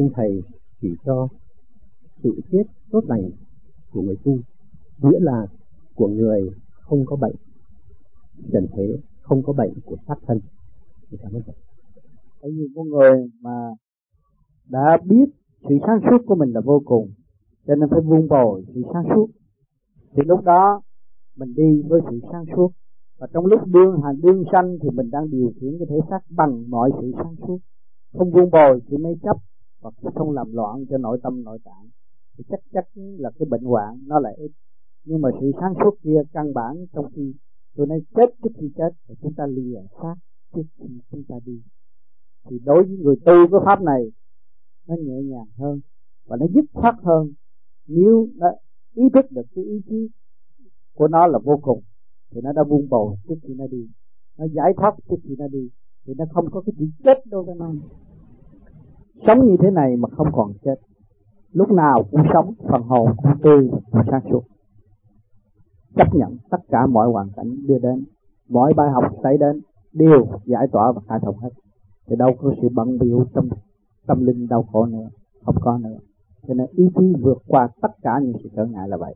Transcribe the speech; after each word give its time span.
xin 0.00 0.08
thầy 0.14 0.42
chỉ 0.80 0.88
cho 1.04 1.28
sự 2.22 2.40
chết 2.52 2.62
tốt 2.90 3.00
lành 3.08 3.30
của 3.90 4.02
người 4.02 4.16
tu, 4.24 4.38
nghĩa 4.98 5.18
là 5.20 5.46
của 5.94 6.08
người 6.08 6.50
không 6.80 7.04
có 7.06 7.16
bệnh, 7.16 7.34
trần 8.52 8.66
thế 8.76 8.96
không 9.20 9.42
có 9.42 9.52
bệnh 9.52 9.72
của 9.84 9.96
xác 10.08 10.14
thân. 10.26 10.40
Thì 11.10 11.18
cảm 11.22 11.32
ơn 11.32 11.42
thầy. 11.46 11.54
Bởi 12.42 12.52
vì 12.52 12.68
con 12.76 12.88
người 12.88 13.30
mà 13.40 13.70
đã 14.68 14.98
biết 15.04 15.24
sự 15.68 15.74
sáng 15.86 16.00
suốt 16.10 16.26
của 16.26 16.34
mình 16.34 16.52
là 16.52 16.60
vô 16.60 16.82
cùng, 16.84 17.10
cho 17.66 17.74
nên 17.74 17.88
phải 17.90 18.00
vun 18.00 18.28
bồi 18.28 18.64
sự 18.74 18.82
sáng 18.92 19.04
suốt. 19.14 19.26
Thì 20.12 20.22
lúc 20.26 20.44
đó 20.44 20.82
mình 21.36 21.54
đi 21.56 21.82
với 21.88 22.00
sự 22.10 22.20
sáng 22.32 22.44
suốt. 22.56 22.70
Và 23.18 23.26
trong 23.32 23.46
lúc 23.46 23.60
đương 23.66 24.00
hành, 24.04 24.20
đương 24.22 24.44
sanh 24.52 24.76
thì 24.82 24.90
mình 24.90 25.10
đang 25.10 25.30
điều 25.30 25.52
khiển 25.60 25.78
cái 25.78 25.86
thể 25.90 25.96
xác 26.10 26.20
bằng 26.30 26.70
mọi 26.70 26.90
sự 27.00 27.12
sáng 27.16 27.34
suốt. 27.46 27.58
Không 28.18 28.30
vun 28.30 28.50
bồi 28.50 28.80
sự 28.90 28.96
mê 28.98 29.10
chấp 29.22 29.36
và 29.80 29.90
không 30.14 30.30
làm 30.30 30.52
loạn 30.52 30.84
cho 30.90 30.98
nội 30.98 31.20
tâm, 31.22 31.44
nội 31.44 31.58
tạng. 31.64 31.88
Thì 32.38 32.44
chắc 32.48 32.60
chắn 32.72 32.84
là 33.18 33.30
cái 33.38 33.46
bệnh 33.50 33.62
hoạn 33.62 34.00
nó 34.06 34.20
lại 34.20 34.34
ít. 34.38 34.50
Nhưng 35.04 35.20
mà 35.20 35.28
sự 35.40 35.52
sáng 35.60 35.74
suốt 35.84 35.94
kia 36.02 36.22
căn 36.32 36.54
bản 36.54 36.86
trong 36.92 37.12
khi 37.14 37.34
tôi 37.76 37.86
nói 37.86 38.00
chết 38.16 38.34
trước 38.42 38.50
khi 38.60 38.70
chết, 38.76 38.90
thì 39.08 39.14
chúng 39.22 39.34
ta 39.34 39.46
lìa 39.46 39.80
xác 40.02 40.14
trước 40.54 40.62
khi 40.78 40.84
chúng 41.10 41.24
ta 41.28 41.34
đi. 41.44 41.62
Thì 42.50 42.58
đối 42.64 42.82
với 42.84 42.96
người 42.96 43.16
tu 43.16 43.32
cái 43.50 43.60
pháp 43.64 43.82
này, 43.82 44.02
nó 44.86 44.94
nhẹ 44.94 45.22
nhàng 45.22 45.46
hơn 45.58 45.80
và 46.26 46.36
nó 46.36 46.46
dứt 46.54 46.64
khoát 46.72 46.94
hơn 47.02 47.32
nếu 47.86 48.28
nó 48.34 48.48
ý 48.94 49.02
thức 49.14 49.24
được 49.30 49.46
cái 49.54 49.64
ý 49.64 49.80
chí 49.88 50.08
của 50.94 51.08
nó 51.08 51.26
là 51.26 51.38
vô 51.38 51.58
cùng, 51.62 51.82
thì 52.30 52.40
nó 52.40 52.52
đã 52.52 52.64
buông 52.64 52.88
bầu 52.90 53.16
trước 53.28 53.34
khi 53.42 53.54
nó 53.54 53.66
đi. 53.66 53.88
Nó 54.38 54.44
giải 54.44 54.72
thoát 54.76 54.96
trước 55.10 55.16
khi 55.22 55.36
nó 55.38 55.48
đi, 55.48 55.68
thì 56.06 56.14
nó 56.18 56.24
không 56.30 56.50
có 56.50 56.62
cái 56.66 56.74
gì 56.78 56.90
chết 57.04 57.26
đâu 57.26 57.44
cho 57.46 57.54
nó 57.54 57.72
sống 59.26 59.46
như 59.46 59.56
thế 59.62 59.70
này 59.70 59.96
mà 59.96 60.08
không 60.16 60.28
còn 60.32 60.52
chết. 60.64 60.74
Lúc 61.52 61.70
nào 61.70 62.02
cũng 62.10 62.22
sống, 62.32 62.54
phần 62.68 62.82
hồn 62.82 63.10
cũng 63.16 63.32
tươi 63.42 63.70
và 63.90 64.04
sáng 64.10 64.22
suốt. 64.30 64.42
Chấp 65.96 66.14
nhận 66.14 66.36
tất 66.50 66.58
cả 66.68 66.86
mọi 66.86 67.08
hoàn 67.08 67.28
cảnh 67.36 67.66
đưa 67.66 67.78
đến, 67.78 68.04
mọi 68.48 68.72
bài 68.76 68.90
học 68.90 69.04
xảy 69.22 69.38
đến, 69.38 69.60
đều 69.92 70.26
giải 70.44 70.66
tỏa 70.72 70.92
và 70.92 71.00
khai 71.08 71.18
thông 71.22 71.38
hết. 71.38 71.50
Thì 72.06 72.16
đâu 72.16 72.30
có 72.42 72.52
sự 72.62 72.68
bận 72.72 72.98
biểu 72.98 73.24
trong 73.34 73.48
tâm 74.06 74.26
linh 74.26 74.48
đau 74.48 74.62
khổ 74.62 74.86
nữa, 74.86 75.08
không 75.44 75.56
có 75.60 75.78
nữa. 75.78 75.98
Cho 76.48 76.54
nên 76.54 76.66
ý 76.72 76.88
chí 76.98 77.14
vượt 77.20 77.38
qua 77.46 77.68
tất 77.82 77.90
cả 78.02 78.20
những 78.22 78.32
sự 78.42 78.48
trở 78.56 78.66
ngại 78.66 78.88
là 78.88 78.96
vậy. 78.96 79.14